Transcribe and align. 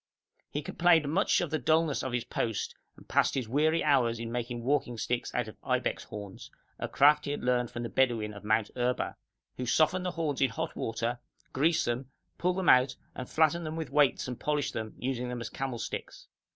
He 0.49 0.63
complained 0.63 1.07
much 1.13 1.41
of 1.41 1.51
the 1.51 1.59
dulness 1.59 2.01
of 2.01 2.11
his 2.11 2.23
post, 2.23 2.73
and 2.97 3.07
passed 3.07 3.35
his 3.35 3.47
weary 3.47 3.83
hours 3.83 4.17
in 4.19 4.31
making 4.31 4.63
walking 4.63 4.97
sticks 4.97 5.31
out 5.35 5.47
of 5.47 5.57
ibex 5.63 6.05
horns, 6.05 6.49
a 6.79 6.87
craft 6.87 7.25
he 7.25 7.29
had 7.29 7.43
learnt 7.43 7.69
from 7.69 7.83
the 7.83 7.89
Bedouin 7.89 8.33
of 8.33 8.43
Mount 8.43 8.71
Erba, 8.75 9.15
who 9.57 9.67
soften 9.67 10.01
the 10.01 10.09
horns 10.09 10.41
in 10.41 10.49
hot 10.49 10.75
water, 10.75 11.19
grease 11.53 11.85
them, 11.85 12.09
pull 12.39 12.55
them 12.55 12.67
out 12.67 12.95
and 13.13 13.29
flatten 13.29 13.63
them 13.63 13.75
with 13.75 13.91
weights 13.91 14.27
and 14.27 14.39
polish 14.39 14.71
them, 14.71 14.95
using 14.97 15.29
them 15.29 15.39
as 15.39 15.49
camel 15.51 15.77
sticks. 15.77 16.27